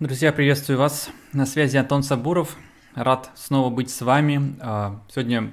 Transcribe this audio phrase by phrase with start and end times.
[0.00, 1.10] Друзья, приветствую вас.
[1.32, 2.56] На связи Антон Сабуров.
[2.94, 4.56] Рад снова быть с вами.
[4.60, 5.52] А, сегодня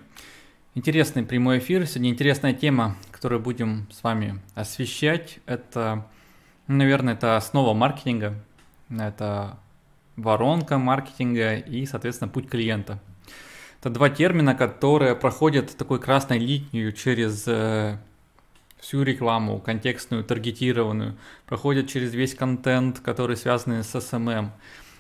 [0.76, 1.88] интересный прямой эфир.
[1.88, 5.40] Сегодня интересная тема, которую будем с вами освещать.
[5.48, 6.06] Это,
[6.68, 8.36] наверное, это основа маркетинга.
[8.92, 9.58] Это
[10.16, 13.02] воронка маркетинга и, соответственно, путь клиента.
[13.80, 17.98] Это два термина, которые проходят такой красной линию через э,
[18.80, 24.52] всю рекламу, контекстную, таргетированную, проходят через весь контент, который связан с SMM.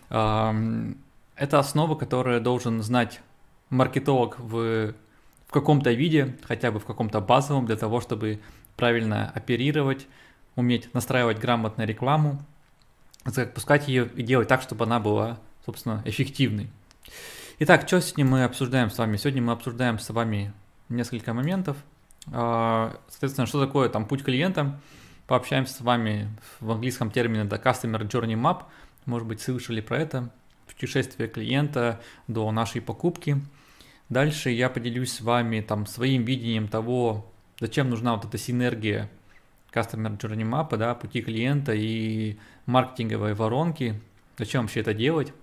[0.09, 3.21] Это основа, которую должен знать
[3.69, 4.93] маркетолог в,
[5.47, 8.39] в каком-то виде, хотя бы в каком-то базовом, для того, чтобы
[8.77, 10.07] правильно оперировать,
[10.55, 12.41] уметь настраивать грамотно рекламу,
[13.25, 16.69] запускать ее и делать так, чтобы она была, собственно, эффективной.
[17.59, 19.17] Итак, что сегодня мы обсуждаем с вами?
[19.17, 20.53] Сегодня мы обсуждаем с вами
[20.89, 21.77] несколько моментов–
[22.29, 24.79] соответственно, что такое там путь клиента?
[25.27, 26.29] Пообщаемся с вами
[26.59, 28.63] в английском термине это Customer Journey Map.
[29.05, 30.29] Может быть, слышали про это.
[30.67, 33.37] Путешествие клиента до нашей покупки.
[34.09, 39.09] Дальше я поделюсь с вами там своим видением того, зачем нужна вот эта синергия
[39.73, 43.99] Customer Journey Map, да, пути клиента и маркетинговой воронки.
[44.37, 45.33] Зачем вообще это делать?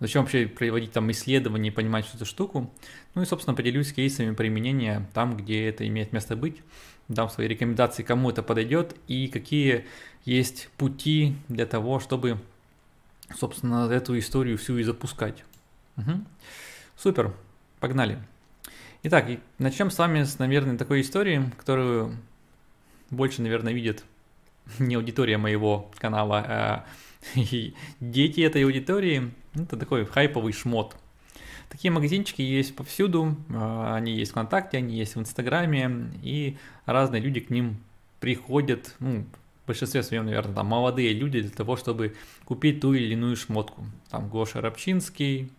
[0.00, 2.72] Зачем вообще проводить там исследования и понимать всю эту штуку?
[3.14, 6.62] Ну и, собственно, поделюсь кейсами применения там, где это имеет место быть.
[7.08, 9.84] Дам свои рекомендации, кому это подойдет и какие
[10.24, 12.38] есть пути для того, чтобы,
[13.36, 15.44] собственно, эту историю всю и запускать.
[15.96, 16.24] Угу.
[16.96, 17.32] Супер,
[17.78, 18.18] погнали.
[19.04, 19.26] Итак,
[19.58, 22.16] начнем с вами с, наверное, такой истории, которую
[23.10, 24.02] больше, наверное, видит
[24.78, 26.86] не аудитория моего канала, а
[28.00, 29.30] дети этой аудитории.
[29.54, 30.96] Это такой хайповый шмот.
[31.68, 37.20] Такие магазинчики есть повсюду, а, они есть в ВКонтакте, они есть в Инстаграме, и разные
[37.20, 37.78] люди к ним
[38.20, 39.24] приходят, ну,
[39.64, 43.86] в большинстве своем, наверное, там молодые люди для того, чтобы купить ту или иную шмотку.
[44.10, 45.50] Там Гоша Рабчинский,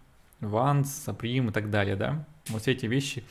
[0.42, 2.24] Ванс, Саприм и так далее, да.
[2.50, 3.24] Вот все эти вещи,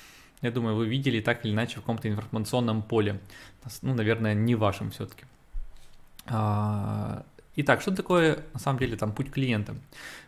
[0.42, 3.20] я думаю, вы видели так или иначе в каком-то информационном поле.
[3.82, 5.24] Ну, наверное, не вашем все-таки.
[7.56, 9.76] Итак, что такое на самом деле там путь клиента?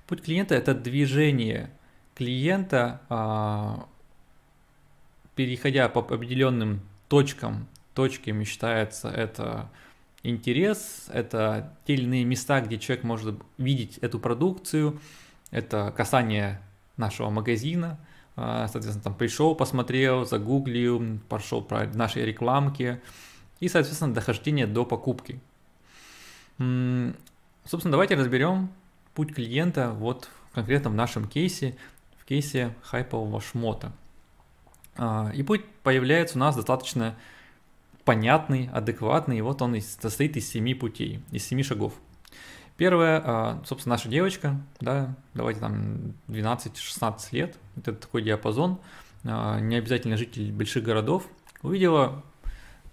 [0.06, 1.70] Путь клиента это движение
[2.14, 3.86] клиента, а,
[5.34, 9.68] переходя по определенным точкам, точками считается это
[10.22, 15.00] интерес, это те или иные места, где человек может видеть эту продукцию,
[15.50, 16.60] это касание
[16.96, 17.98] нашего магазина,
[18.36, 23.00] а, соответственно, там пришел, посмотрел, загуглил, пошел про наши рекламки
[23.60, 25.40] и, соответственно, дохождение до покупки.
[26.58, 28.70] Собственно, давайте разберем
[29.14, 31.76] путь клиента вот в нашем кейсе,
[32.18, 33.92] в кейсе хайпового шмота.
[34.96, 37.16] А, и путь появляется у нас достаточно
[38.04, 41.92] понятный, адекватный, и вот он состоит из семи путей, из семи шагов.
[42.76, 48.78] Первое, а, собственно, наша девочка, да, давайте там 12-16 лет, это такой диапазон,
[49.24, 51.26] а, не обязательно житель больших городов,
[51.62, 52.22] увидела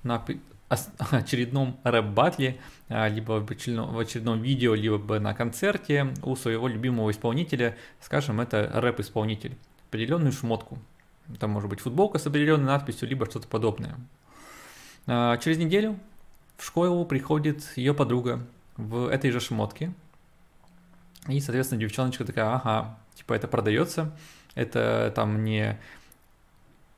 [0.03, 0.25] на
[1.11, 2.59] очередном рэп-батле,
[2.93, 9.57] либо в очередном, видео, либо на концерте у своего любимого исполнителя, скажем, это рэп-исполнитель,
[9.89, 10.77] определенную шмотку.
[11.33, 13.95] Это может быть футболка с определенной надписью, либо что-то подобное.
[15.07, 15.97] А, через неделю
[16.57, 18.45] в школу приходит ее подруга
[18.77, 19.91] в этой же шмотке.
[21.27, 24.15] И, соответственно, девчоночка такая, ага, типа это продается,
[24.55, 25.79] это там не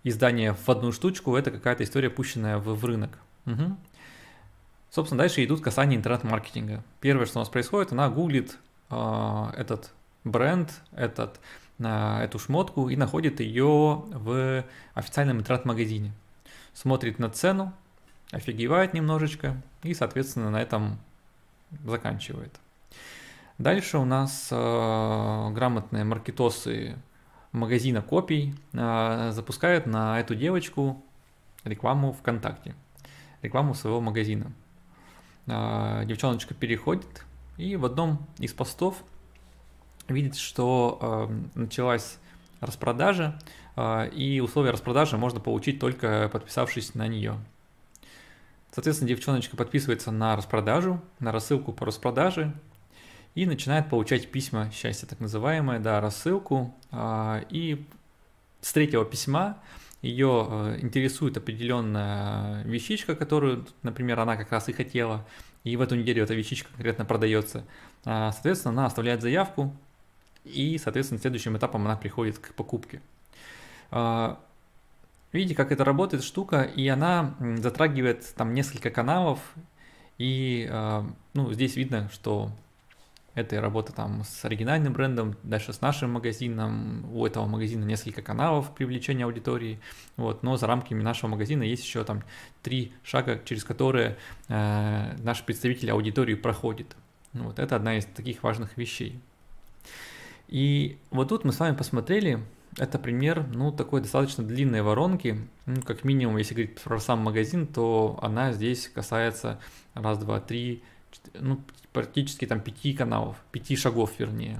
[0.03, 3.17] издание в одну штучку, это какая-то история, пущенная в, в рынок.
[3.45, 3.77] Угу.
[4.89, 6.83] Собственно, дальше идут касания интернет-маркетинга.
[7.01, 8.57] Первое, что у нас происходит, она гуглит
[8.89, 9.91] э, этот
[10.23, 11.39] бренд, этот,
[11.79, 14.63] э, эту шмотку и находит ее в
[14.93, 16.13] официальном интернет-магазине.
[16.73, 17.73] Смотрит на цену,
[18.31, 20.97] офигевает немножечко и, соответственно, на этом
[21.83, 22.53] заканчивает.
[23.57, 26.95] Дальше у нас э, грамотные маркетосы
[27.51, 31.01] магазина копий э, запускают на эту девочку
[31.63, 32.75] рекламу ВКонтакте
[33.41, 34.51] рекламу своего магазина.
[35.47, 37.25] А, девчоночка переходит
[37.57, 39.03] и в одном из постов
[40.07, 42.17] видит, что а, началась
[42.61, 43.39] распродажа,
[43.75, 47.37] а, и условия распродажи можно получить только подписавшись на нее.
[48.71, 52.53] Соответственно, девчоночка подписывается на распродажу, на рассылку по распродаже
[53.33, 56.73] и начинает получать письма счастья, так называемое, да, рассылку.
[57.49, 57.85] И
[58.59, 59.59] с третьего письма
[60.01, 65.25] ее э, интересует определенная вещичка, которую, например, она как раз и хотела,
[65.63, 67.65] и в эту неделю эта вещичка конкретно продается.
[68.05, 69.75] А, соответственно, она оставляет заявку,
[70.43, 73.01] и, соответственно, следующим этапом она приходит к покупке.
[73.89, 74.39] А,
[75.31, 79.39] видите, как это работает штука, и она затрагивает там несколько каналов,
[80.17, 82.51] и а, ну, здесь видно, что
[83.35, 87.05] Это и работа там с оригинальным брендом, дальше с нашим магазином.
[87.13, 89.79] У этого магазина несколько каналов привлечения аудитории.
[90.15, 92.23] Вот, но за рамками нашего магазина есть еще там
[92.63, 94.17] три шага, через которые
[94.47, 96.95] э, наш представитель аудитории проходит.
[97.33, 99.19] Вот это одна из таких важных вещей.
[100.47, 102.39] И вот тут мы с вами посмотрели,
[102.77, 105.47] это пример, ну, такой достаточно длинной воронки.
[105.65, 109.59] Ну, как минимум, если говорить про сам магазин, то она здесь касается
[109.93, 110.83] раз, два, три,
[111.33, 111.61] ну,
[111.93, 114.59] практически там пяти каналов, пяти шагов, вернее.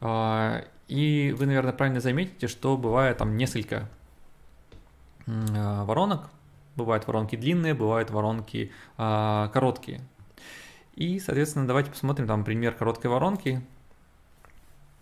[0.00, 3.88] А, и вы, наверное, правильно заметите, что бывает там несколько
[5.26, 6.30] а, воронок.
[6.74, 10.00] Бывают воронки длинные, бывают воронки а, короткие.
[10.94, 13.62] И, соответственно, давайте посмотрим там пример короткой воронки.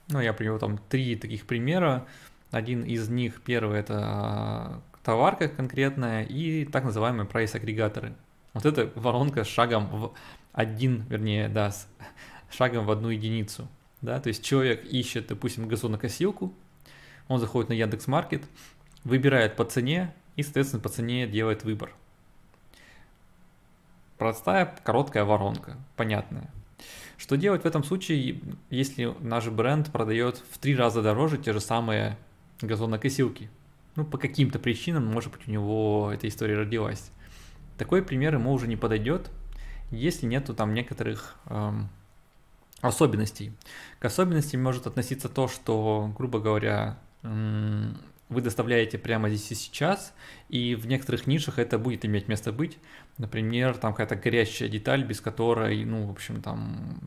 [0.08, 2.06] Ну, я привел там три таких примера.
[2.50, 8.14] Один из них, первый, это товарка конкретная и так называемые прайс-агрегаторы.
[8.52, 10.12] Вот эта воронка с шагом в
[10.52, 11.88] один, вернее, да, с
[12.50, 13.68] шагом в одну единицу.
[14.02, 16.54] Да, то есть человек ищет, допустим, газонокосилку,
[17.28, 18.42] он заходит на Яндекс Маркет,
[19.04, 21.92] выбирает по цене и, соответственно, по цене делает выбор.
[24.18, 26.50] Простая, короткая воронка, понятная.
[27.16, 31.60] Что делать в этом случае, если наш бренд продает в три раза дороже те же
[31.60, 32.16] самые
[32.62, 33.50] газонокосилки?
[33.96, 37.10] Ну, по каким-то причинам, может быть, у него эта история родилась.
[37.76, 39.30] Такой пример ему уже не подойдет,
[39.90, 41.88] если нету там некоторых эм,
[42.80, 43.52] особенностей.
[43.98, 47.98] К особенностям может относиться то, что, грубо говоря, эм,
[48.28, 50.14] вы доставляете прямо здесь и сейчас,
[50.48, 52.78] и в некоторых нишах это будет иметь место быть.
[53.18, 57.00] Например, там какая-то горящая деталь, без которой, ну, в общем, там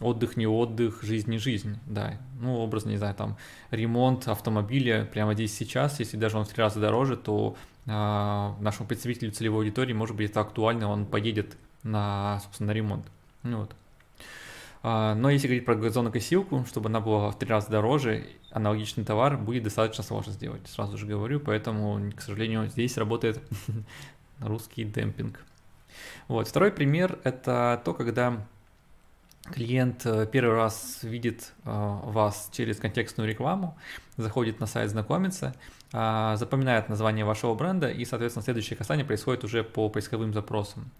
[0.00, 2.18] отдых не отдых, жизнь не жизнь, да.
[2.40, 3.36] Ну, образно, не знаю, там
[3.70, 7.56] ремонт автомобиля прямо здесь сейчас, если даже он в три раза дороже, то
[7.86, 13.06] нашему представителю целевой аудитории, может быть, это актуально, он поедет на, собственно, на ремонт.
[13.42, 13.74] Ну, вот.
[14.82, 19.36] А, но если говорить про газонокосилку, чтобы она была в три раза дороже, аналогичный товар
[19.36, 23.40] будет достаточно сложно сделать, сразу же говорю, поэтому, к сожалению, здесь работает
[24.40, 25.44] русский демпинг.
[26.28, 26.48] Вот.
[26.48, 28.46] Второй пример– это то, когда
[29.52, 31.70] клиент э, первый раз видит э,
[32.04, 33.76] вас через контекстную рекламу,
[34.16, 35.54] заходит на сайт, знакомится,
[35.92, 40.92] а, запоминает название вашего бренда, и, соответственно, следующее касание происходит уже по поисковым запросам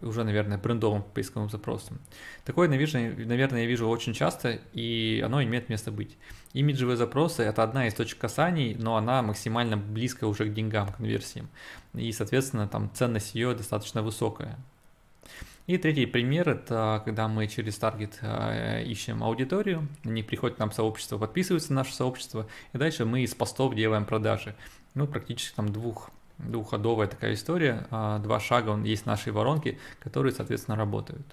[0.00, 1.98] уже, наверное, брендовым поисковым запросом.
[2.44, 6.16] Такое, наверное, я вижу очень часто, и оно имеет место быть.
[6.52, 10.96] Имиджевые запросы– это одна из точек касаний, но она максимально близкая уже к деньгам, к
[10.96, 11.48] конверсиям.
[11.94, 14.58] И, соответственно, там ценность ее достаточно высокая.
[15.68, 20.70] И третий пример– это когда мы через таргет э, ищем аудиторию, они приходят к нам
[20.70, 24.54] в сообщество, подписываются на наше сообщество, и дальше мы из постов делаем продажи.
[24.94, 30.32] Ну, практически там двух двухходовая такая история, а, два шага он есть нашей воронки, которые,
[30.32, 31.26] соответственно, работают.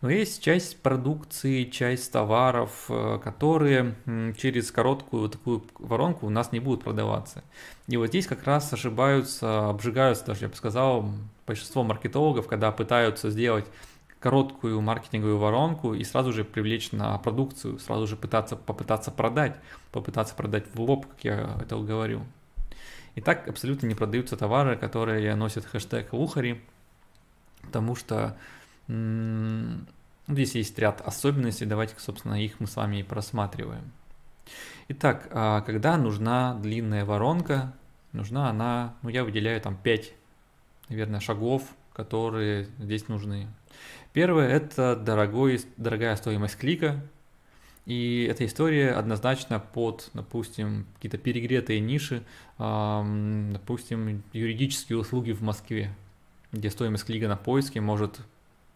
[0.00, 3.94] Но есть часть продукции, часть товаров, э, которые
[4.36, 7.44] через короткую такую воронку у нас не будут продаваться.
[7.86, 11.10] И вот здесь как раз ошибаются, обжигаются даже, я бы сказал,
[11.46, 13.66] большинство маркетологов, когда пытаются сделать
[14.20, 19.54] короткую маркетинговую воронку и сразу же привлечь на продукцию, сразу же пытаться, попытаться продать,
[19.92, 22.22] попытаться продать в лоб, как я это говорю.
[23.16, 26.62] И так абсолютно не продаются товары, которые носят хэштег Лухари,
[27.60, 28.36] потому что
[28.88, 29.86] м-
[30.26, 33.92] здесь есть ряд особенностей, давайте, собственно, их мы с вами и просматриваем.
[34.88, 37.74] Итак, а когда нужна длинная воронка,
[38.12, 40.12] нужна она, ну я выделяю там 5,
[40.88, 43.48] наверное, шагов, которые здесь нужны.
[44.12, 47.02] Первое– это дорогой, дорогая стоимость клика,
[47.86, 52.22] и эта история однозначно под, допустим, какие-то перегретые ниши,
[52.58, 55.94] допустим, юридические услуги в Москве,
[56.52, 58.20] где стоимость клика на поиске может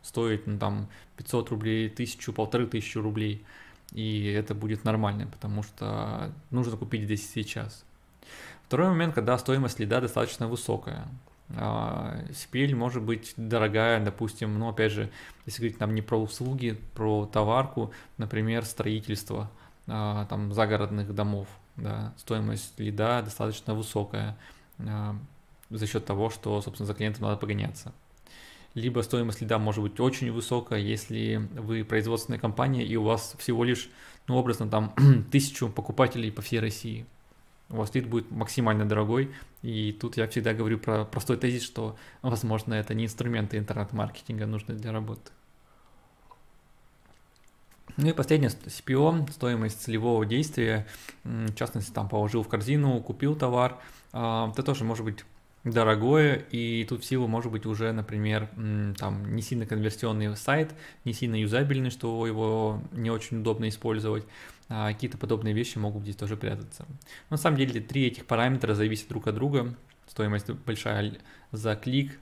[0.02, 3.44] стоить ну, там 500 рублей, тысячу, полторы тысячи рублей.
[3.92, 7.84] И это будет нормально, потому что нужно купить здесь сейчас.
[8.66, 11.08] Второй момент, когда стоимость лида достаточно высокая.
[11.56, 12.18] А,
[12.74, 15.10] может быть дорогая, допустим, ну, опять же,
[15.46, 19.50] если говорить нам не про услуги, про товарку, например, строительство
[19.86, 24.36] а, там загородных домов, да, стоимость лида достаточно высокая
[24.78, 25.16] а,
[25.70, 27.94] за счет того, что, собственно, за клиентом надо погоняться.
[28.74, 33.64] Либо стоимость лида может быть очень высокая, если вы производственная компания и у вас всего
[33.64, 33.90] лишь,
[34.26, 34.94] ну, образно, там,
[35.30, 37.06] тысячу покупателей по всей России–
[37.70, 39.30] у вас лид будет максимально дорогой.
[39.62, 44.74] И тут я всегда говорю про простой тезис, что, возможно, это не инструменты интернет-маркетинга нужны
[44.74, 45.30] для работы.
[47.96, 50.86] Ну и последнее, CPO, стоимость целевого действия,
[51.24, 53.78] в частности, там положил в корзину, купил товар,
[54.12, 55.24] а, это тоже может быть
[55.70, 58.48] дорогое, и тут в силу может быть уже, например,
[58.98, 64.24] там не сильно конверсионный сайт, не сильно юзабельный, что его не очень удобно использовать,
[64.68, 66.86] а какие-то подобные вещи могут здесь тоже прятаться.
[66.88, 66.96] Но
[67.30, 69.74] на самом деле три этих параметра зависят друг от друга,
[70.06, 71.18] стоимость большая
[71.52, 72.18] за клик,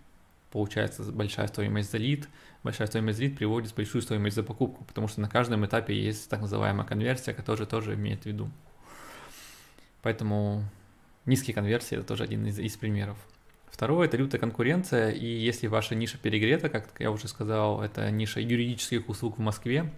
[0.51, 2.29] получается большая стоимость за лид,
[2.63, 6.31] большая стоимость за лид приводит большую стоимость за покупку, потому что на каждом этапе есть
[6.31, 8.51] так называемая конверсия, которая тоже имеет в виду.
[10.03, 10.63] Поэтому
[11.25, 13.19] низкие конверсии– это тоже один из, из примеров.
[13.77, 18.41] Второе– это лютая конкуренция, и если ваша ниша перегрета, как я уже сказал, это ниша
[18.41, 19.93] юридических услуг в Москве,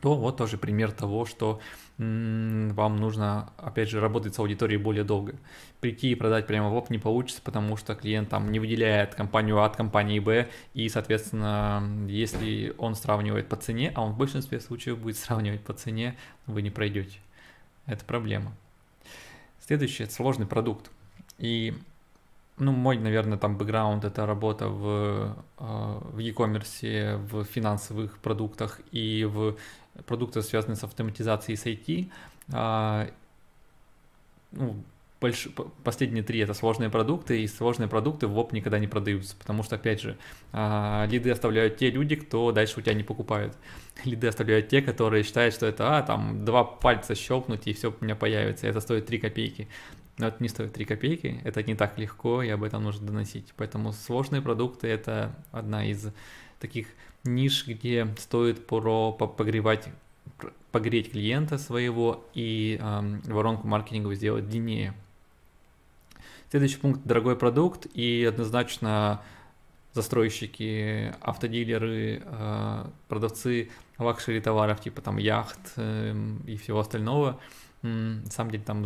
[0.00, 1.58] то вот тоже пример того, что
[1.98, 5.34] вам нужно, опять же, работать с аудиторией более долго.
[5.80, 9.58] Прийти и продать прямо в лоб не получится, потому что клиент там не выделяет компанию
[9.58, 14.60] А от компании Б, и, соответственно, если он сравнивает по цене, а он в большинстве
[14.60, 17.18] случаев будет сравнивать по цене, вы не пройдете.
[17.86, 18.54] Это проблема.
[19.66, 20.92] Следующее– это сложный продукт.
[21.38, 21.74] И
[22.58, 29.24] ну, мой, наверное, там бэкграунд– это работа в, э, в e-commerce, в финансовых продуктах и
[29.24, 29.56] в
[30.06, 32.10] продуктах, связанных с автоматизацией с IT.
[32.52, 33.08] А,
[34.52, 34.76] ну,
[35.20, 35.48] больш...
[35.82, 39.76] последние три это сложные продукты, и сложные продукты в ВОП никогда не продаются, потому что,
[39.76, 40.16] опять же,
[40.52, 43.56] а, лиды оставляют те люди, кто дальше у тебя не покупает.
[44.04, 48.04] Лиды оставляют те, которые считают, что это, а, там, два пальца щелкнуть, и все у
[48.04, 49.68] меня появится, это стоит 3 копейки.
[50.18, 53.52] Но это не стоит 3 копейки, это не так легко, и об этом нужно доносить.
[53.56, 56.06] Поэтому сложные продукты– это одна из
[56.60, 56.86] таких
[57.24, 59.88] ниш, где стоит про погревать
[60.70, 64.94] погреть клиента своего и э, воронку маркетинговую сделать длиннее.
[66.50, 69.22] Следующий пункт– дорогой продукт, и однозначно
[69.92, 76.14] застройщики, автодилеры, э, продавцы luxury товаров, типа там яхт э,
[76.46, 77.40] и всего остального,
[77.88, 78.84] на самом деле там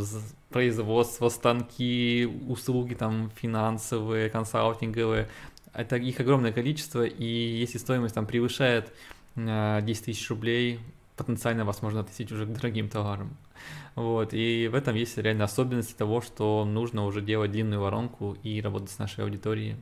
[0.50, 5.28] производство, станки, услуги там финансовые, консалтинговые,
[5.73, 8.93] это их огромное количество, и если стоимость там превышает
[9.37, 10.81] 10 тысяч рублей,
[11.17, 13.37] потенциально вас можно относить уже к дорогим товарам.
[13.95, 18.61] Вот, и в этом есть реально особенности того, что нужно уже делать длинную воронку и
[18.61, 19.76] работать с нашей аудиторией.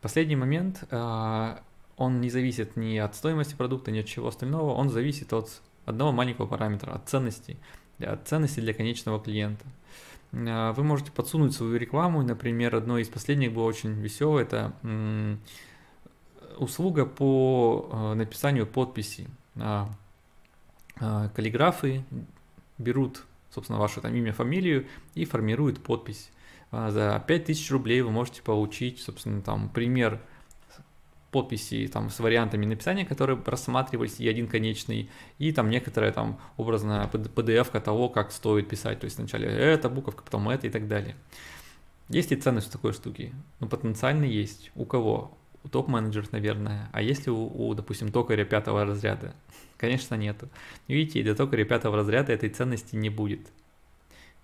[0.00, 1.60] Последний момент, а,
[1.96, 6.12] он не зависит ни от стоимости продукта, ни от чего остального, он зависит от одного
[6.12, 7.85] маленького параметра, от ценности, от
[8.24, 9.64] ценности для конечного клиента.
[10.32, 14.72] А, вы можете подсунуть свою рекламу, например, одно из последних было очень веселое, это
[16.58, 19.88] услуга по а, написанию подписи а,
[21.34, 22.04] каллиграфы
[22.78, 26.30] берут, собственно, ваше там имя, фамилию и формируют подпись.
[26.72, 30.20] За 5000 рублей вы можете получить, собственно, там пример
[31.36, 37.06] подписи там с вариантами написания, которые рассматривались, и один конечный, и там некоторая там образная
[37.08, 41.14] PDF того, как стоит писать, то есть вначале эта буковка, потом это и так далее.
[42.08, 43.34] Есть ли ценность такой штуки?
[43.60, 44.70] Ну, потенциально есть.
[44.74, 45.36] У кого?
[45.62, 46.88] У топ-менеджеров, наверное.
[46.92, 49.34] А если у, у, допустим, токаря пятого разряда?
[49.76, 50.48] Конечно, нету.
[50.88, 53.40] Видите, для токаря пятого разряда этой ценности не будет.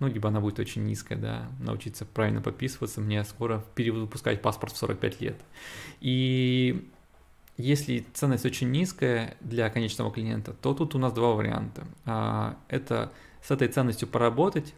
[0.02, 4.76] Ну, либо она будет очень низкая, да, научиться правильно подписываться, мне скоро перевыпускать паспорт в
[4.76, 5.36] 45 лет.
[6.00, 6.90] И
[7.56, 11.84] если ценность очень низкая для конечного клиента, то тут у нас два варианта.
[12.04, 13.12] А, это
[13.44, 14.74] с этой ценностью поработать,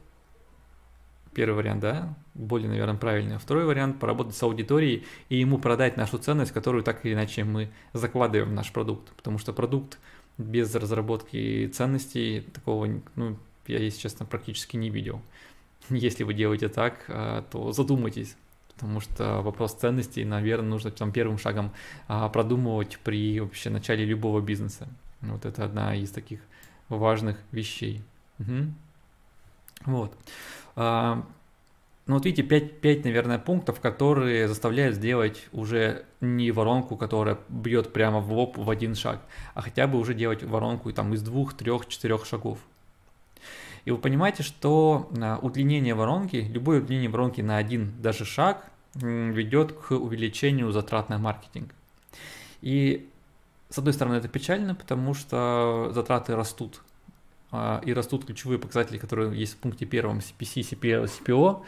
[1.32, 3.38] Первый вариант, да, более, наверное, правильный.
[3.38, 7.70] Второй вариант– поработать с аудиторией и ему продать нашу ценность, которую так или иначе мы
[7.94, 9.10] закладываем в наш продукт.
[9.16, 9.98] Потому что продукт
[10.36, 15.22] без разработки ценностей такого, ну, я, если честно, практически не видел.
[15.90, 18.36] Если вы делаете так, а, то задумайтесь,
[18.74, 21.72] потому что вопрос ценностей, наверное, нужно там первым шагом
[22.08, 24.88] а, продумывать при вообще начале любого бизнеса.
[25.20, 26.40] Вот это одна из таких
[26.88, 28.02] важных вещей.
[28.38, 28.74] Угу.
[29.86, 30.16] Вот.
[30.76, 31.26] А,
[32.06, 37.92] ну вот видите, 5, 5, наверное, пунктов, которые заставляют сделать уже не воронку, которая бьет
[37.92, 39.20] прямо в лоб в один шаг,
[39.54, 42.58] а хотя бы уже делать воронку там, из двух, трех, четырех шагов.
[43.84, 49.72] И вы понимаете, что а, удлинение воронки, любое удлинение воронки на один даже шаг ведет
[49.72, 51.74] к увеличению затрат на маркетинг.
[52.62, 53.08] И
[53.68, 56.80] с одной стороны это печально, потому что затраты растут,
[57.84, 61.62] и растут ключевые показатели, которые есть в пункте первом CPC, CPL, CPO,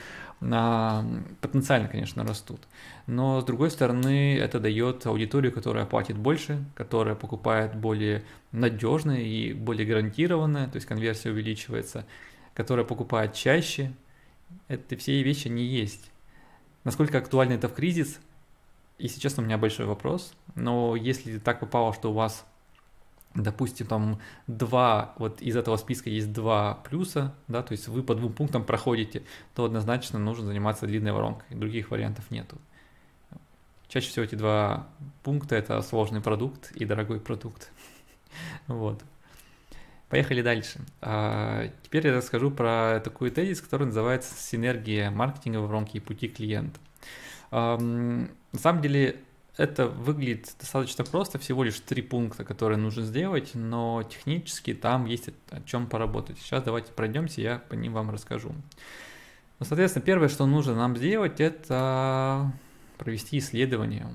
[1.41, 2.61] потенциально, конечно, растут.
[3.07, 9.53] Но, с другой стороны, это дает аудиторию, которая платит больше, которая покупает более надежно и
[9.53, 12.05] более гарантированно, то есть конверсия увеличивается,
[12.55, 13.93] которая покупает чаще.
[14.69, 16.11] Это все вещи не есть.
[16.85, 18.21] Насколько актуально это в кризис,
[18.99, 22.47] и сейчас у меня большой вопрос, но если так попало, что у вас
[23.37, 28.15] допустим, там два, вот из этого списка есть два плюса, да, то есть вы по
[28.15, 29.23] двум пунктам проходите,
[29.55, 32.59] то однозначно нужно заниматься длинной воронкой, других вариантов нету.
[33.89, 34.89] Чаще всего эти два
[35.23, 37.71] пункта– это сложный продукт и дорогой продукт.
[38.67, 39.03] Вот.
[40.09, 40.81] Поехали дальше.
[41.01, 46.29] А, теперь я расскажу про такую тезис, который называется «Синергия маркетинга в воронке и пути
[46.29, 46.79] клиента».
[47.51, 47.79] На
[48.59, 49.17] самом деле
[49.57, 55.31] это выглядит достаточно просто, всего лишь три пункта, которые нужно сделать, но технически там есть
[55.51, 56.39] о чем поработать.
[56.39, 58.55] Сейчас давайте пройдемся, я по ним вам расскажу.
[59.59, 62.53] Ну, соответственно, первое, что нужно нам сделать, это
[62.99, 64.07] провести исследование.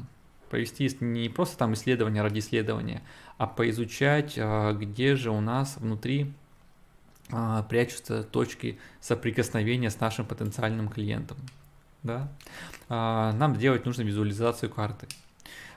[0.50, 3.02] Провести не просто там исследование ради исследования,
[3.38, 6.34] а поизучать, а, где же у нас внутри
[7.32, 11.38] а, прячутся точки соприкосновения с нашим потенциальным клиентом.
[12.04, 12.28] Да?
[12.90, 15.08] А, нам сделать нужно визуализацию карты.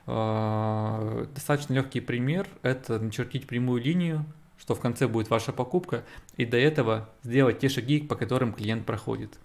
[0.06, 4.24] Достаточно легкий пример– это начертить прямую линию,
[4.58, 6.04] что в конце будет ваша покупка,
[6.36, 9.38] и до этого сделать те шаги, по которым клиент проходит.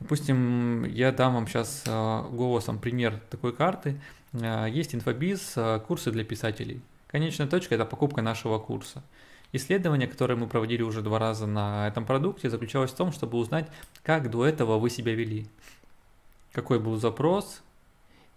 [0.00, 4.00] Допустим, я дам вам сейчас голосом пример такой карты.
[4.32, 6.80] Есть инфобиз, курсы для писателей.
[7.08, 9.02] Конечная точка– это покупка нашего курса.
[9.52, 13.68] Исследование, которое мы проводили уже два раза на этом продукте, заключалось в том, чтобы узнать,
[14.02, 15.48] как до этого вы себя вели,
[16.52, 17.62] какой был запрос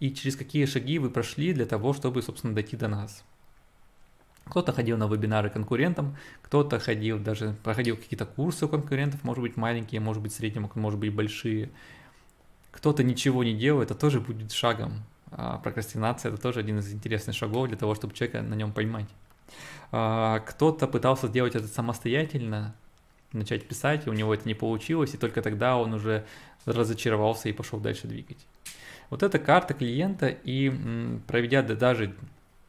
[0.02, 3.22] и через какие шаги вы прошли для того, чтобы, собственно, дойти до нас.
[4.46, 9.56] Кто-то ходил на вебинары конкурентам, кто-то ходил даже, проходил какие-то курсы у конкурентов, может быть
[9.56, 11.70] маленькие, может быть средние, может быть большие.
[12.72, 15.04] Кто-то ничего не делает, это тоже будет шагом.
[15.30, 19.08] А, прокрастинация– это тоже один из интересных шагов для того, чтобы человека на нем поймать.
[19.92, 22.74] А, кто-то пытался сделать это самостоятельно,
[23.32, 26.26] начать писать, и у него это не получилось, и только тогда он уже
[26.64, 28.44] разочаровался и пошел дальше двигать.
[29.12, 30.72] Вот эта карта клиента, и
[31.26, 32.14] проведя даже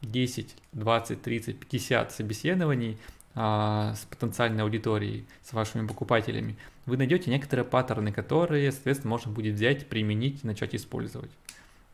[0.02, 2.98] 10, 20, 30, 50 собеседований
[3.34, 9.54] а, с потенциальной аудиторией, с вашими покупателями, вы найдете некоторые паттерны, которые, соответственно, можно будет
[9.54, 11.30] взять, применить начать использовать.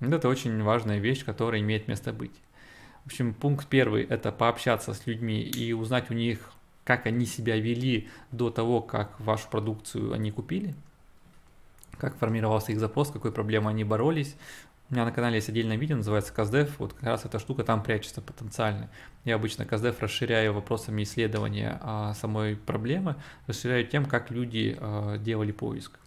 [0.01, 2.35] Вот это очень важная вещь, которая имеет место быть.
[3.05, 6.51] В общем, пункт первый– это пообщаться с людьми и узнать у них,
[6.83, 10.75] как они себя вели до того, как вашу продукцию они купили,
[11.99, 14.37] как формировался их запрос, какой проблемой они боролись.
[14.91, 17.81] У меня на канале есть отдельное видео, называется Каздев, вот как раз эта штука там
[17.81, 18.91] прячется потенциально.
[19.25, 23.15] Я обычно Каздев расширяю вопросами исследования а, самой проблемы,
[23.47, 26.01] расширяю тем, как люди а, делали поиск.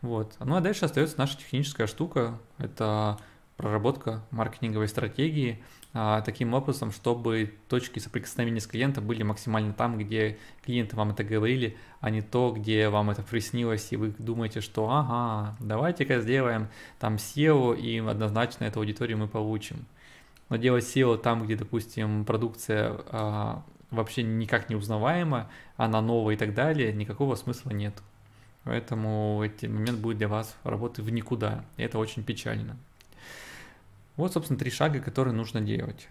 [0.00, 0.34] Вот.
[0.38, 3.18] Ну а дальше остается наша техническая штука, это
[3.60, 10.38] проработка маркетинговой стратегии а, таким образом, чтобы точки соприкосновения с клиентом были максимально там, где
[10.64, 14.88] клиенты вам это говорили, а не то, где вам это приснилось, и вы думаете, что
[14.88, 16.68] ага, давайте-ка сделаем
[16.98, 19.84] там SEO, и однозначно эту аудиторию мы получим.
[20.48, 26.38] Но делать SEO там, где, допустим, продукция а, вообще никак не узнаваема, она новая и
[26.38, 27.94] так далее, никакого смысла нет.
[28.64, 31.64] Поэтому этот момент будет для вас работы в никуда.
[31.76, 32.76] И это очень печально.
[34.20, 36.06] Вот, собственно, три шага, которые нужно делать.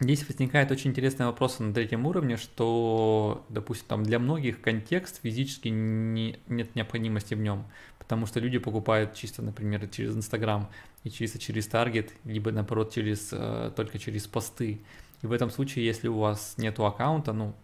[0.00, 5.68] Здесь возникает очень интересный вопрос на третьем уровне, что, допустим, там для многих контекст физически
[5.68, 7.64] не, нет необходимости в нем,
[8.00, 10.68] потому что люди покупают чисто, например, через Инстаграм
[11.04, 14.80] и чисто через Таргет, либо, наоборот, через, э, только через посты.
[15.22, 17.54] И в этом случае, если у вас нет аккаунта, ну,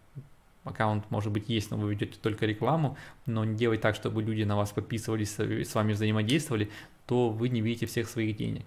[0.62, 4.45] аккаунт, может быть, есть, но вы ведете только рекламу, но не делать так, чтобы люди
[4.45, 6.71] на вас подписывались, с вами взаимодействовали,
[7.09, 8.66] то вы не видите всех своих денег.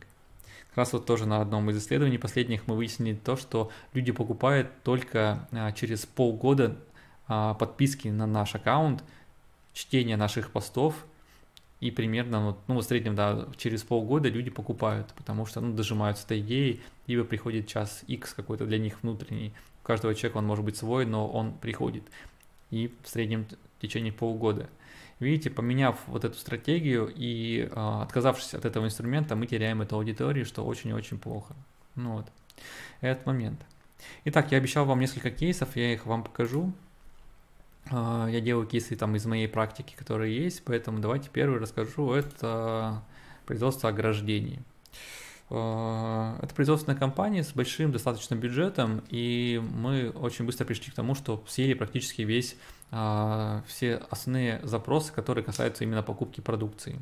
[0.69, 4.69] Как раз вот тоже на одном из исследований последних мы выяснили то, что люди покупают
[4.83, 6.75] только а, через полгода
[7.27, 9.03] а, подписки на наш аккаунт,
[9.73, 11.05] чтение наших постов,
[11.81, 16.39] и примерно, ну, в среднем, да, через полгода люди покупают, потому что, ну, дожимаются этой
[16.39, 20.77] идеей, либо приходит час X какой-то для них внутренний, у каждого человека он может быть
[20.77, 22.03] свой, но он приходит.
[22.69, 23.45] И в среднем
[23.77, 24.69] в течение полугода.
[25.21, 30.47] Видите, поменяв вот эту стратегию и э, отказавшись от этого инструмента, мы теряем эту аудиторию,
[30.47, 31.53] что очень-очень плохо.
[31.93, 32.25] Ну вот,
[33.01, 33.61] этот момент.
[34.25, 36.73] Итак, я обещал вам несколько кейсов, я их вам покажу.
[37.91, 42.11] Э, я делаю кейсы там из моей практики, которые есть, поэтому давайте первый расскажу.
[42.13, 43.03] Это
[43.45, 44.57] производство ограждений.
[45.51, 51.13] Э, это производственная компания с большим достаточно бюджетом, и мы очень быстро пришли к тому,
[51.13, 52.55] что съели практически весь
[52.91, 56.99] все основные запросы, которые касаются именно покупки продукции.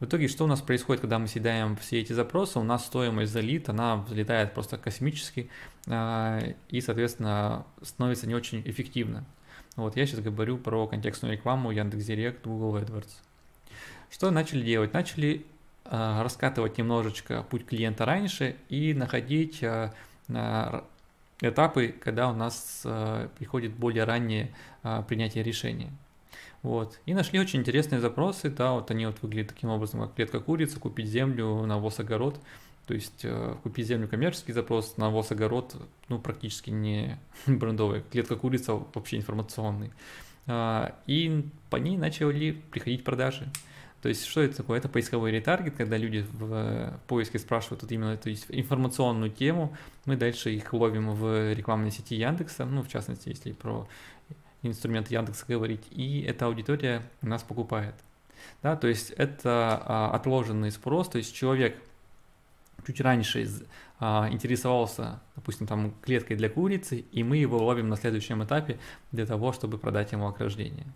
[0.00, 2.58] В итоге, что у нас происходит, когда мы съедаем все эти запросы?
[2.58, 5.48] У нас стоимость за лид, она взлетает просто космически
[5.86, 9.24] э, и, соответственно, становится не очень эффективно.
[9.76, 13.12] Вот я сейчас говорю про контекстную рекламу Яндекс.Директ, Google AdWords.
[14.10, 14.92] Что начали делать?
[14.92, 15.46] Начали
[15.84, 19.64] Э, раскатывать немножечко путь клиента раньше и находить
[21.48, 25.90] этапы, когда у нас э, приходит более раннее э, принятие решения.
[26.62, 27.00] Вот.
[27.06, 30.78] И нашли очень интересные запросы, да, вот они вот выглядят таким образом, как клетка курицы,
[30.78, 32.40] купить землю, навоз, огород.
[32.86, 35.76] То есть э, купить землю коммерческий запрос, навоз, огород,
[36.08, 39.92] ну, практически не брендовый, клетка курица вообще информационный.
[40.46, 43.48] А, и по ней начали приходить продажи.
[44.02, 44.78] То есть что это такое?
[44.78, 50.50] Это поисковой ретаргет, когда люди в поиске спрашивают вот именно эту информационную тему, мы дальше
[50.50, 53.86] их ловим в рекламной сети Яндекса, ну, в частности, если про
[54.62, 57.94] инструмент Яндекса говорить, и эта аудитория нас покупает.
[58.60, 61.80] Да, то есть это а, отложенный спрос, то есть человек
[62.84, 63.48] чуть раньше
[64.00, 68.80] а, интересовался, допустим, там клеткой для курицы, и мы его ловим на следующем этапе
[69.12, 70.86] для того, чтобы продать ему охлаждение.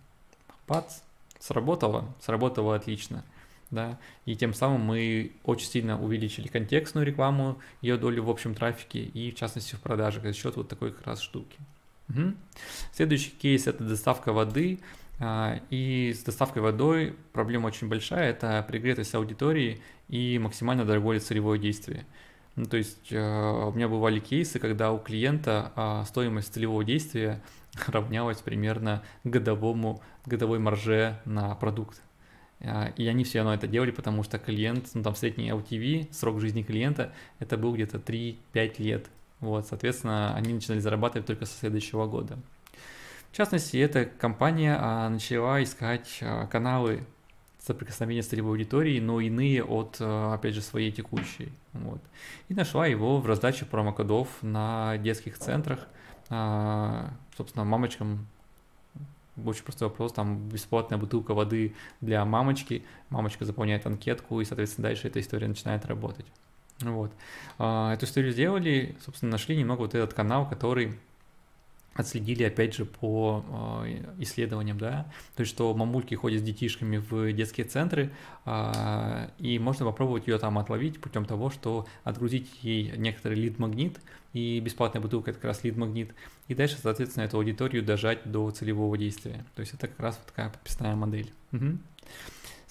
[0.65, 0.99] Пац,
[1.39, 2.13] Сработало?
[2.21, 3.23] Сработало отлично.
[3.69, 8.99] Да, и тем самым мы очень сильно увеличили контекстную рекламу, ее долю в общем трафике
[8.99, 11.57] и в частности в продажах за счет вот такой как раз штуки.
[12.09, 12.33] Угу.
[12.93, 14.79] Следующий кейс это доставка воды.
[15.19, 21.57] А, и с доставкой водой проблема очень большая, это пригретость аудитории и максимально дорогое целевое
[21.59, 22.05] действие.
[22.55, 27.41] Ну, то есть а, у меня бывали кейсы, когда у клиента а, стоимость целевого действия
[27.87, 32.01] равнялась примерно годовому, годовой марже на продукт.
[32.61, 36.39] А, и они все равно это делали, потому что клиент, ну там средний LTV, срок
[36.39, 39.07] жизни клиента, это был где-то 3-5 лет.
[39.39, 42.39] Вот, соответственно, они начинали зарабатывать только со следующего года.
[43.31, 47.03] В частности, эта компания а, начала искать а, каналы
[47.59, 51.51] соприкосновения с целевой аудиторией, но иные от, опять же, своей текущей.
[51.73, 51.99] Вот.
[52.47, 55.85] И нашла его в раздаче промокодов на детских центрах–
[56.29, 58.27] а, собственно, мамочкам
[59.45, 65.07] очень простой вопрос, там бесплатная бутылка воды для мамочки, мамочка заполняет анкетку, и, соответственно, дальше
[65.07, 66.25] эта история начинает работать.
[66.79, 67.11] Вот.
[67.57, 70.97] А, эту историю сделали, собственно, нашли немного вот этот канал, который
[71.97, 77.33] отследили, опять же, по э, исследованиям, да, то есть, что мамульки ходят с детишками в
[77.33, 78.11] детские центры,
[78.45, 83.99] э, и можно попробовать ее там отловить путем того, что отгрузить ей некоторый лид-магнит,
[84.33, 86.13] и бесплатная бутылка– это как раз лид-магнит,
[86.47, 89.43] и дальше, соответственно, эту аудиторию дожать до целевого действия.
[89.55, 91.31] То есть это как раз вот такая подписная модель.
[91.51, 91.77] Угу.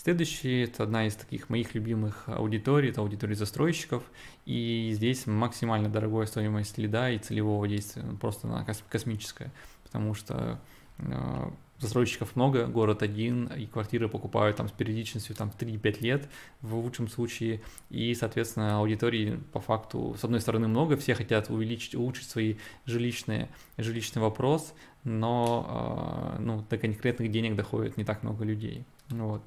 [0.07, 4.05] Следующий– это одна из таких моих любимых аудиторий, это аудитория застройщиков,
[4.45, 9.51] и здесь максимально дорогая стоимость лида и целевого действия, ну, просто она космическая,
[9.83, 10.61] потому что
[10.99, 16.29] э, застройщиков много, город один, и квартиры покупают там с периодичностью там 3-5 лет
[16.61, 21.97] в лучшем случае, и, соответственно, аудитории по факту, с одной стороны, много, все хотят увеличить,
[21.97, 28.45] улучшить свои жилищные, жилищный вопрос, но э, ну, до конкретных денег доходит не так много
[28.45, 28.87] людей.
[29.11, 29.43] Вот.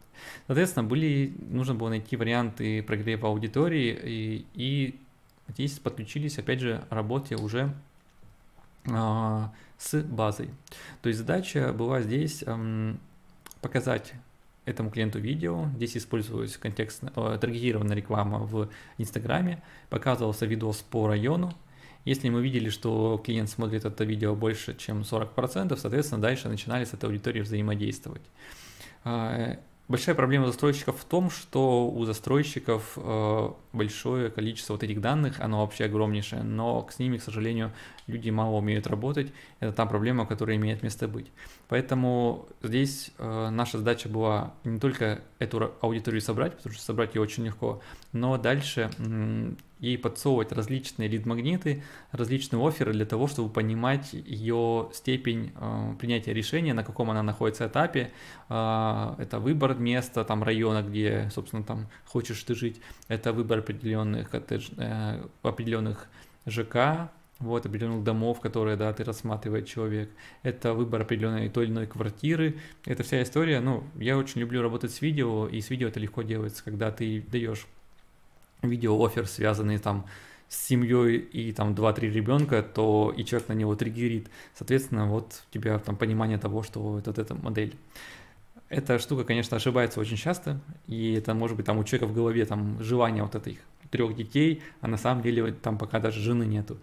[0.48, 5.00] Соответственно, были, нужно было найти варианты прогрева аудитории, и, и
[5.50, 7.74] здесь подключились, опять же, работе уже
[8.90, 10.50] а, с базой.
[11.02, 13.00] То есть задача была здесь эм,
[13.62, 14.14] показать
[14.66, 15.68] этому клиенту видео.
[15.76, 19.62] Здесь использовалась контекстно, э, таргетированная реклама в Инстаграме.
[19.90, 21.54] Показывался видос по району.
[22.06, 26.94] Если мы видели, что клиент смотрит это видео больше, чем 40%, соответственно, дальше начинали с
[26.94, 28.22] этой аудиторией взаимодействовать.
[29.04, 29.58] А,
[29.90, 35.62] большая проблема застройщиков в том, что у застройщиков э, большое количество вот этих данных, оно
[35.62, 37.72] вообще огромнейшее, но с ними, к сожалению,
[38.08, 39.34] люди мало умеют работать.
[39.60, 41.32] Это та проблема, которая имеет место быть.
[41.68, 47.22] Поэтому здесь э, наша задача была не только эту аудиторию собрать, потому что собрать ее
[47.22, 47.82] очень легко,
[48.14, 48.92] но дальше
[49.80, 56.74] ей подсовывать различные лид-магниты, различные оферы для того, чтобы понимать ее степень э, принятия решения,
[56.74, 58.12] на каком она находится этапе.
[58.50, 62.82] Э, это выбор места, там района, где, собственно, там хочешь ты жить.
[63.08, 66.08] Это выбор определенных коттедж, э, определенных
[66.46, 70.12] ЖК, вот, определенных домов, которые, да, ты рассматривает человек.
[70.44, 72.58] Это выбор определенной той или иной квартиры.
[72.86, 76.22] Это вся история, ну, я очень люблю работать с видео, и с видео это легко
[76.22, 77.66] делается, когда ты даешь
[78.62, 80.06] видео-офер, связанный там
[80.48, 84.30] с семьей и там 2-3 ребенка, то и человек на него триггерит.
[84.56, 87.76] Соответственно, вот у тебя там понимание того, что вот, вот эта модель.
[88.68, 92.46] Эта штука, конечно, ошибается очень часто, и это может быть там у человека в голове
[92.46, 96.78] там желание вот этих трех детей, а на самом деле там пока даже жены нету.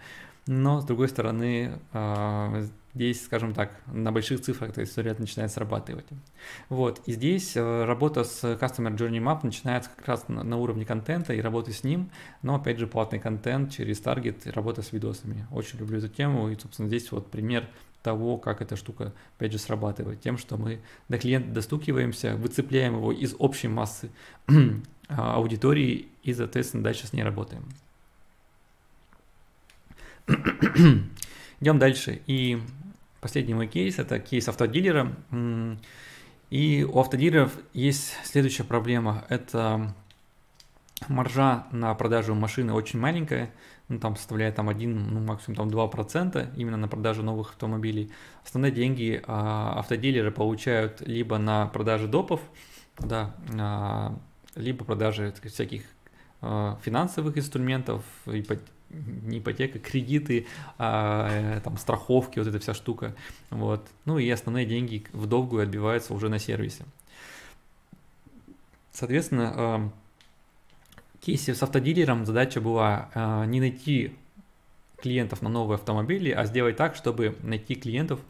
[0.46, 6.06] Но, с другой стороны, а, здесь, скажем так, на больших цифрах эта история начинает срабатывать.
[6.70, 11.34] Вот, и здесь э, работа с Customer Journey Map начинается как раз на, уровне контента
[11.34, 15.46] и работы с ним, но, опять же, платный контент через таргет и работа с видосами.
[15.50, 17.68] Очень люблю эту тему, и, собственно, здесь вот пример
[18.02, 20.22] того, как эта штука, опять же, срабатывает.
[20.22, 20.80] Тем, что мы
[21.10, 24.10] до клиента достукиваемся, выцепляем его из общей массы
[25.08, 27.64] а, аудитории и, соответственно, дальше с ней работаем.
[31.60, 32.22] Идем дальше.
[32.26, 32.62] И
[33.26, 35.12] последний мой кейс– это кейс автодилера.
[36.50, 39.24] И у автодилеров есть следующая проблема.
[39.28, 39.96] Это
[41.08, 43.50] маржа на продажу машины очень маленькая,
[43.88, 48.12] ну, там составляет там 1, ну, максимум там 2% именно на продажу новых автомобилей.
[48.44, 52.40] Основные деньги а, автодилеры получают либо на продаже допов,
[53.00, 54.16] да, а,
[54.54, 55.82] либо продаже всяких
[56.42, 58.60] а, финансовых инструментов, ипот...
[59.22, 60.46] не ипотека, кредиты,
[60.78, 63.14] а, там, страховки, вот эта вся штука.
[63.50, 63.86] Вот.
[64.04, 66.84] Ну и основные деньги в долгую отбиваются уже на сервисе.
[68.92, 69.90] Соответственно, а,
[71.26, 74.14] кейсе с автодилером задача была э, не найти
[74.98, 78.20] клиентов на новые автомобили, а сделать так, чтобы найти клиентов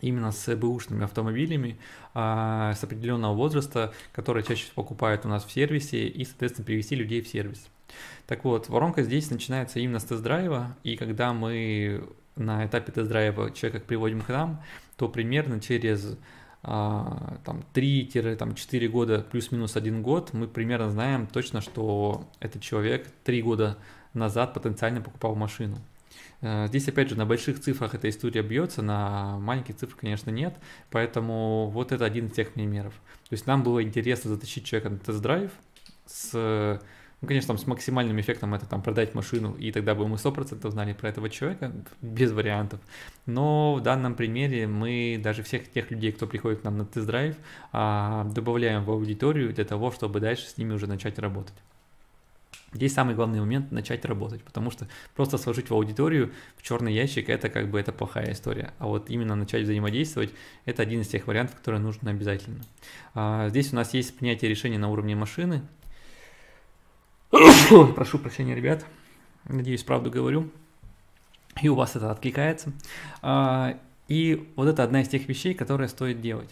[0.00, 1.78] именно с бэушными автомобилями
[2.14, 6.96] э, с определенного возраста, которые чаще всего покупают у нас в сервисе и, соответственно, привести
[6.96, 7.68] людей в сервис.
[8.26, 12.04] Так вот, воронка здесь начинается именно с тест-драйва, и когда мы
[12.36, 14.62] на этапе тест-драйва человека приводим к нам,
[14.96, 16.16] то примерно через
[16.62, 23.42] а, там 3-4 года плюс-минус один год, мы примерно знаем точно, что этот человек 3
[23.42, 23.78] года
[24.14, 25.78] назад потенциально покупал машину.
[26.40, 30.56] Э, здесь, опять же, на больших цифрах эта история бьется, на маленьких цифрах, конечно, нет,
[30.90, 32.94] поэтому вот это один из тех примеров.
[33.28, 35.50] То есть нам было интересно затащить человека на тест-драйв
[36.06, 36.80] с
[37.20, 40.70] ну, конечно, там с максимальным эффектом это там продать машину, и тогда бы мы 100%
[40.70, 42.80] знали про этого человека, без вариантов.
[43.26, 47.36] Но в данном примере мы даже всех тех людей, кто приходит к нам на тест-драйв,
[47.72, 51.54] а, добавляем в аудиторию для того, чтобы дальше с ними уже начать работать.
[52.72, 57.28] Здесь самый главный момент– начать работать, потому что просто сложить в аудиторию в черный ящик–
[57.28, 58.72] это как бы это плохая история.
[58.78, 60.30] А вот именно начать взаимодействовать–
[60.64, 62.60] это один из тех вариантов, которые нужно обязательно.
[63.14, 65.62] А, здесь у нас есть принятие решения на уровне машины,
[67.94, 68.84] Прошу прощения, ребят.
[69.44, 70.50] Надеюсь, правду говорю.
[71.62, 72.72] И у вас это откликается.
[73.22, 73.78] А,
[74.08, 76.50] и вот это одна из тех вещей, которые стоит делать.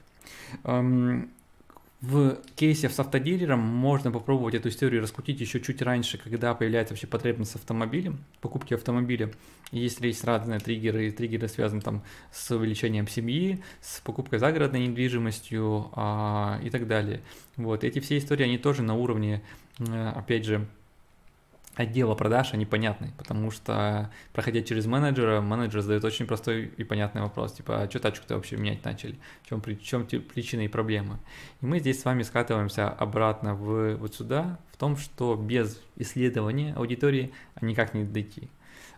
[2.00, 7.08] В кейсе с автодилером можно попробовать эту историю раскрутить еще чуть раньше, когда появляется вообще
[7.08, 9.32] потребность автомобилем, покупки автомобиля.
[9.72, 15.90] И если есть разные триггеры, триггеры связаны там с увеличением семьи, с покупкой загородной недвижимостью
[15.92, 17.20] а, и так далее.
[17.56, 19.42] Вот эти все истории, они тоже на уровне,
[19.78, 20.68] опять же,
[21.78, 27.22] отдела продаж, они понятны, потому что, проходя через менеджера, менеджер задает очень простой и понятный
[27.22, 31.18] вопрос, типа, а что тачку-то вообще менять начали, в чем, в чем причины и проблемы.
[31.60, 36.74] И мы здесь с вами скатываемся обратно в, вот сюда, в том, что без исследования
[36.74, 38.50] аудитории никак не дойти.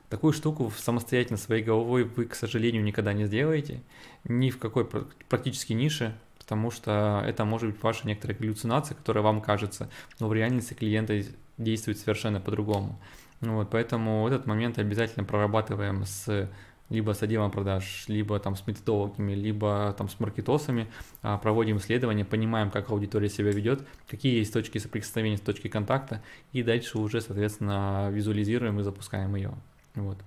[0.09, 3.83] Такую штуку самостоятельно своей головой вы, к сожалению, никогда не сделаете,
[4.25, 4.87] ни в какой
[5.29, 10.33] практически нише, потому что это может быть ваша некоторая галлюцинация, которая вам кажется, но в
[10.33, 11.23] реальности клиента
[11.63, 12.99] действует совершенно по-другому.
[13.41, 16.49] Ну вот, поэтому этот момент обязательно прорабатываем с
[16.91, 20.89] либо с отделом продаж, либо там с методологами, либо там с маркетосами,
[21.23, 26.21] а, проводим исследования, понимаем, как аудитория себя ведет, какие есть точки соприкосновения, точки контакта,
[26.53, 29.53] и дальше уже, соответственно, визуализируем и запускаем ее.
[29.95, 30.19] Вот.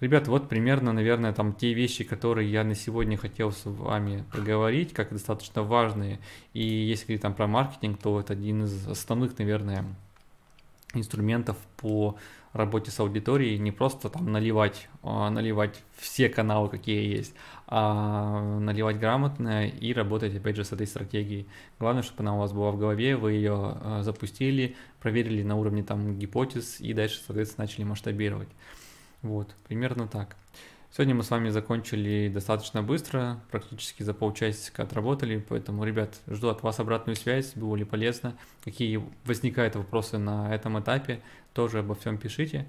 [0.00, 4.94] Ребят, вот примерно, наверное, там те вещи, которые я на сегодня хотел с вами проговорить,
[4.94, 6.18] как достаточно важные.
[6.54, 9.84] И если говорить там про маркетинг, то это один из основных, наверное,
[10.94, 12.16] инструментов по
[12.52, 17.34] работе с аудиторией, не просто там наливать, а, наливать все каналы, какие есть,
[17.66, 21.46] а наливать грамотно и работать, опять же, с этой стратегией.
[21.78, 25.82] Главное, чтобы она у вас была в голове, вы ее а, запустили, проверили на уровне
[25.84, 28.48] там гипотез и дальше, соответственно, начали масштабировать.
[29.22, 30.36] Вот, примерно так.
[30.92, 36.64] Сегодня мы с вами закончили достаточно быстро, практически за полчасика отработали, поэтому, ребят, жду от
[36.64, 41.22] вас обратную связь, было ли полезно, какие возникают вопросы на этом этапе,
[41.52, 42.68] тоже обо всем пишите.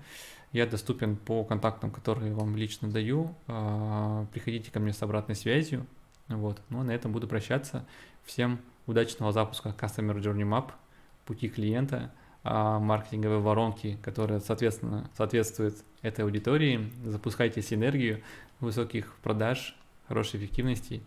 [0.51, 3.34] Я доступен по контактам, которые вам лично даю.
[3.47, 5.88] А, приходите ко мне с обратной связью.
[6.27, 6.62] Вот.
[6.69, 7.88] Ну, а на этом буду прощаться.
[8.23, 10.71] Всем удачного запуска Customer Journey Map,
[11.25, 12.12] пути клиента,
[12.43, 18.21] а, маркетинговой воронки, которая, соответственно, соответствует этой аудитории, запускайте синергию
[18.59, 19.75] высоких продаж,
[20.07, 21.01] хорошей эффективности